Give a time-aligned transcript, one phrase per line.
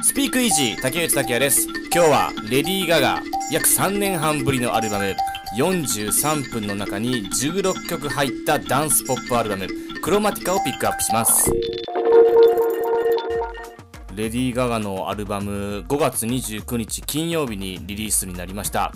[0.00, 1.66] スピークイージー竹内拓也です。
[1.92, 5.16] 今日はレディー・ガガ約3年半ぶりのアルバム
[5.56, 9.66] 43分の中に16曲入ったダンスポップアルバム
[10.00, 11.50] クロマティカをピックアップします。
[14.14, 18.92] レディー・ガガのアルバム5月29日金曜日にリリースになりました。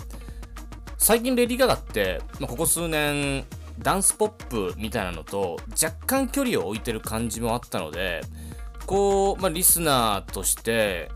[0.97, 3.43] 最近レディー・ガガって、まあ、ここ数年
[3.77, 8.21] ダンスポップみたいなのと若干距離を置いてる感じもあったので
[8.85, 11.09] こう、まあ、リスナーとして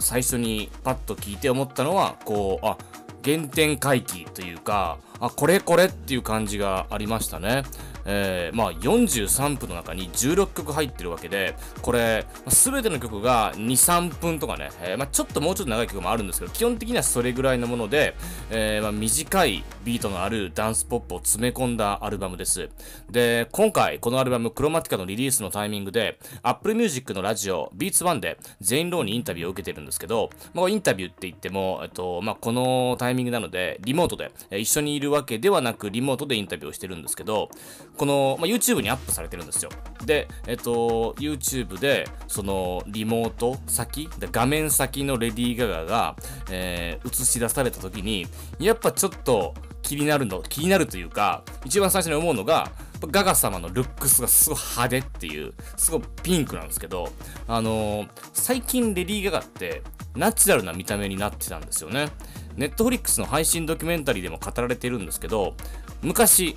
[0.00, 2.76] 最初にパッと聞いて思ったのはこうあ
[3.24, 7.64] 原点回帰というかあこれこれっていう感じがありましたね。
[8.04, 18.14] えー、まあ43分の中に16曲入ってるわけでこれ全ての曲が23分とかね、えーまあ、ちょっともうちょっと長い曲もあるんですけど基本的にはそれぐらいのもので、
[18.50, 22.68] えーまあ、短いビートのあるダンスポップを詰め込んだアルバムです。
[23.10, 37.50] で今回このアルバムクロマティカのリリースのタイミングで Apple Music のラジオ Beats1 で全員ローにインタビューを受けてるんですけど、まあ、インタビューって言っても、えっとまあ、このタイミングなのでリモートで一緒にいるわけではなくリモートでインタビューをしてるんですけど
[37.98, 39.70] この、まあ、YouTube にアップされてるんですよ。
[40.06, 46.16] でえっと YouTube でそのリモート先で画面先のレディー・ガガが、
[46.50, 48.26] えー映し出された時に
[48.58, 52.70] やっぱちょっと気になるの気になるというか一番最初に思うのが
[53.10, 57.10] ガガ様のルックスがすごい派手っていうすごいピンクなんですけど
[57.46, 59.82] あのー最近レディー・ガガって
[60.14, 62.08] ナチュラルな見た目になってたんですよね。
[62.56, 65.54] ネットフリックスの配信ドキュメンタリーでも語られてるんですけど
[66.02, 66.56] 昔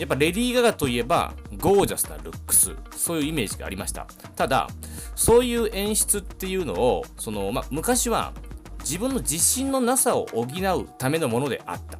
[0.00, 2.74] やっぱレディー・ガガといえばゴージャスなルックス。
[2.96, 4.06] そういうイメージがありました。
[4.34, 4.68] ただ
[5.14, 8.32] そういう演出っていうのをその、まあ、昔は
[8.80, 11.98] 自分の自信のなさを補うためのものであった、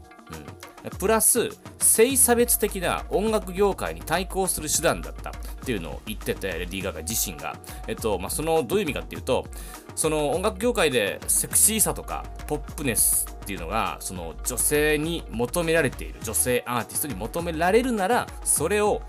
[0.83, 5.31] うん、プラス性差別的な音楽業界に対抗する手段だった。
[5.61, 7.55] っていうのを言っててレディー・ガガ自身が、
[7.87, 9.47] えっとまあ、そのどういう意味かっていうと
[9.95, 19.03] その音楽業界でセクシーさとかポップネスっていうのがその女性に求められている女性アーティストに求められるならそれを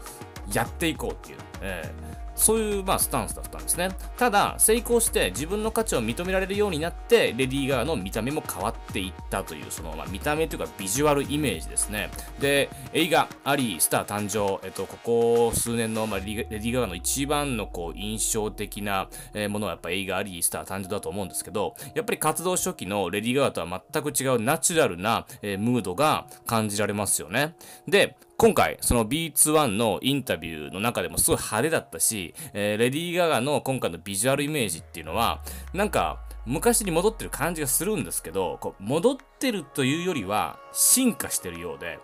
[0.51, 3.89] やっていこうっていう、えーそういうまあスタンスだったんですね。
[4.17, 12.09] ただ成功して自分の価値を認められるようになってレディー・ガガの見た目も変わっていったというそのまあ見た目というかビジュアルイメージですね。
[12.39, 27.55] で映画「アリー・スター誕生」えっとここ数年のまあレディー・ガガの一番のこう印象的なえものはやっぱ映画「アリー・スター誕生」だと思うんですけどやっぱり活動初期のレディー・ガガとは全く違うナチュラルな、えームードが感じられますよね。
[27.87, 35.41] で今回その Beats1 のインタビューの中でもすごい派手だったし、えーレディー・ガガの今回のビジュアルイメージっていうのは
[35.73, 41.99] なんか昔に戻ってる感じがするんですけどこう戻ってるというよりは進化してるようで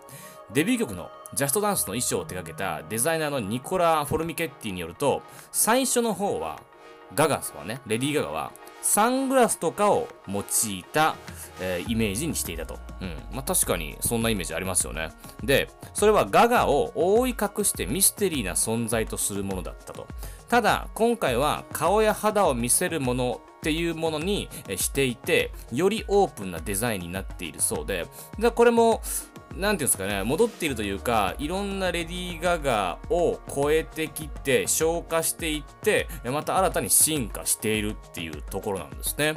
[0.52, 5.22] デビュー曲のジャストダンスの衣装を手掛けたデザイナーのニコラ・フォルミケッティによると
[5.52, 6.62] 最初の方は
[7.14, 8.52] ガガスはねレディー・ガガは
[8.82, 11.16] サングラスとかを用いた、
[11.60, 12.78] えーイメージにしていたと。
[13.00, 13.16] うん。
[13.32, 15.10] まあ確かにそんなイメージありますよね。
[15.42, 20.06] で、それはガガを覆い隠してミステリーな存在とするものだったと。
[20.48, 28.06] ただ、今回は顔や肌を見せるものっていうものにしていて、よりオープンなデザインになっているそうで、
[28.38, 29.02] でこれも、
[29.54, 39.36] 何ていうんですかね、戻っているというか、いろんなレディー・ガガを超えてきて、消化していって、また新たに進化しているっていうところなんですね。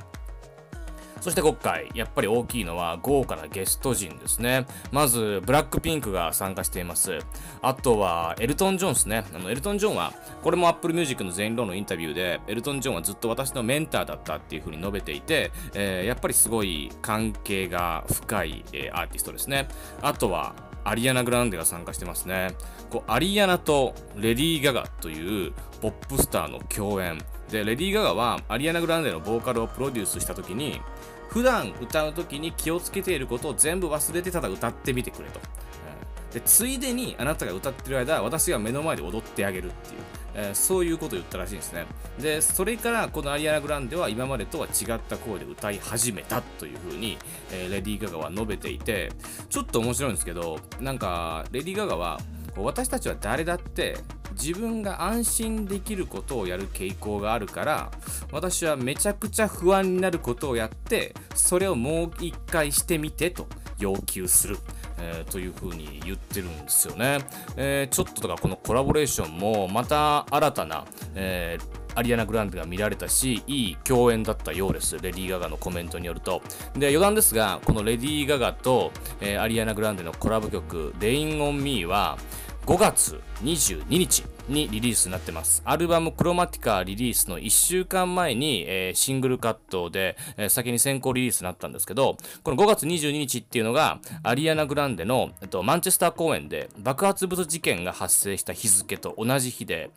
[1.22, 4.66] そして今回、やっぱり大きいのは豪華なゲスト陣ですね。
[4.92, 7.20] まず、ブラックピンクが参加しています。
[7.62, 9.24] あとは、エルトン・ジョンですね。
[9.34, 19.68] あの、エルトン・ジョンは、これも Apple Music の全員ロのインタビューで、エルトン・ジョンはずっと私のメンターだったっていう風に述べていて、えーやっぱりすごい関係が深い、えーアーティストですね。
[20.02, 22.56] あとは、アリアナ・グランデが参加してますね。
[22.90, 27.20] こうアリアナとレディー・ガガというポップスターの共演。
[27.52, 30.82] で、レディー・ガガはアリアナ・グランデのボーカルをプロデュースした時に、
[31.30, 35.40] 普段歌う時に気をつけていることを全部忘れてただ歌ってみてくれと。
[35.40, 36.34] うん。
[36.34, 40.02] でついでにあなたが歌ってる間私が目の前で踊ってあげるっていう、
[40.34, 41.86] えーそういうことを言ったらしいんですね。
[42.20, 47.18] でそれからこのアリアナ・グランデは今までとは違った声で歌い始めたというふうに、
[47.52, 49.14] えーレディー・ガガは述べていて
[49.50, 52.20] ちょっと面白いんですけどなんかレディー・ガガは
[52.56, 53.98] こう私たちは誰だって
[54.34, 57.92] 自分が安心できることをやる傾向があるから
[58.32, 63.48] 私はめちゃくちゃ不安になることをやってそれをもう一回してみてと
[63.80, 64.58] 要求する。
[65.04, 67.20] えーというふうに言ってるんですよね。
[67.58, 74.96] えーちょっとだかこのコラボレーションもまた新たな、えーアリアナ・グランデが見られたし、いい共演だったようです。
[74.96, 76.42] レディー・ガガのコメントによると。
[76.76, 82.18] で、余談ですが、このレディー・ガガと、えーアリアナ・グランデのコラボ曲、Rain on Me は、
[82.66, 85.64] 5月22日にリリースになってます。
[85.66, 99.90] アルバムクロマティカリリースの1週間前に、えー、シングルカットで、えー、先に先行リリースになったんですけど、この5月22日っていうのが、アリアナ・グランデの、えっと、マンチェスター公演で爆発物事件が発生した日付と同じ日で、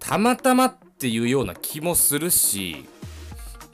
[0.00, 2.84] たまたまっていうような気もするし、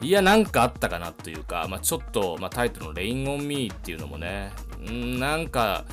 [0.02, 5.86] いや、なんかあったかなというか、まあ、ちょっと、まあ、タイトルのレインオンミーっていうのもね、んなんか、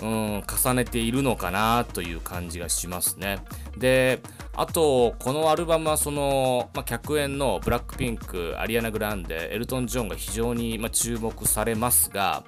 [0.00, 3.40] うん、重ねているのかなという感じがしますね。
[3.76, 4.22] で、
[4.56, 12.44] あと、このアルバムはその、まあ、客演のブラックピンク、アリアナ・グランデ、エルトン・ジョンが非常に、ま、注目されますが、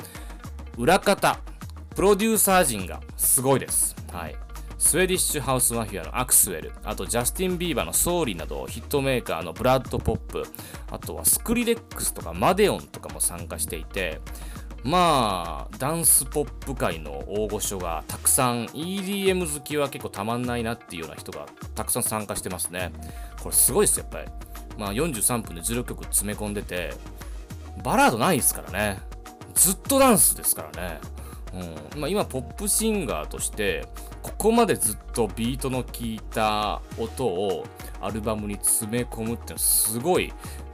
[0.79, 1.39] 裏方、
[1.95, 3.95] プロデューサー陣がすごいです。
[4.11, 4.50] はい。
[4.81, 10.43] Swedish House Mafia の Axwell、あとジャスティン・ビーバーの Sorry などヒットメーカーの BloodPop、
[10.91, 14.21] あとは Skrillex とか Madeon とかも参加していて、
[14.83, 22.91] まあ、ダンスポップ界の大御所がたくさん EDM 好きは結構たまんないなっていうような人がたくさん参加してますね。
[23.43, 24.25] これすごいですやっぱり。
[24.79, 26.95] まあ43分で16曲詰め込んでて、
[27.85, 28.99] バラードないですからね。
[29.55, 31.01] ずっとダンスですからね。
[31.55, 32.01] うん。
[32.01, 33.87] まあ、今ポップシンガーとして
[34.23, 37.65] ここまでずっとビートの効いた音を
[38.01, 40.33] アルバムに詰め込むってすごい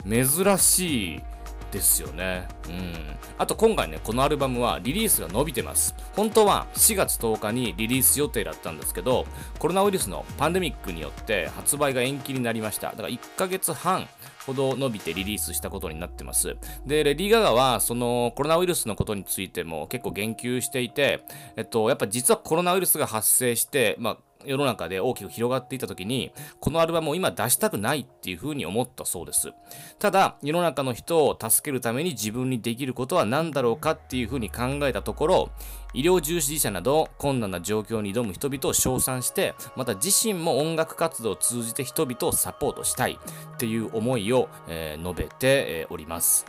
[0.09, 1.23] 珍しい
[1.71, 2.47] ですよね。
[2.69, 2.95] うん。
[3.39, 5.95] あと今回ね、このアルバムはリリースが伸びてます。
[6.15, 9.27] 本当は4月10日にリリース予定だったんですけど、
[9.59, 12.91] コロナウイルスのパンデミックによって発売が延期になりました。
[12.91, 14.09] だから1ヶ月半
[14.47, 16.57] ほど伸びてリリースしたことになってます。
[16.87, 21.25] で、レディー・ガガは、そのコロナウイルスのことについても結構言及していて、
[21.57, 29.53] えっと、やっぱ実はコロナウイルスが発生して、まあ、世の中で大きく広がっていた時に、このアルバムを今出したくないっていうふうに思ったそうです。
[29.99, 35.51] ただ、世の中の人を助けるために自分にできることは何だろうかっていうふうに考えたところ、
[35.95, 43.19] 医療従事者など困難な状況に挑む人々を称賛して、また自身も音楽活動を通じて人々をサポートしたい
[43.55, 46.47] っていう思いを、えー、述べて、おります。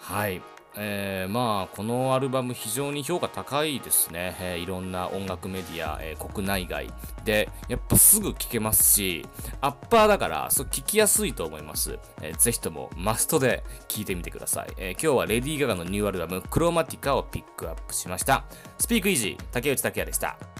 [0.00, 0.57] はい。
[0.78, 6.92] えー、まあこのアルバム非常に評価高いですね、えー、いろんな音楽メディア、えー、国内外
[7.24, 9.26] でやっぱすぐ聴けますし
[9.60, 18.44] アッパーだからそう聴きやすいと思います、えー、ぜひともマストで聴いてみてください、え、今日はレディー・ガガのニューアルバムクロマティカをピックアップしました。
[18.78, 20.57] スピークイージー竹内拓也でした。